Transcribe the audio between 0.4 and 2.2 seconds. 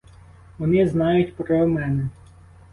Вони знають про мене.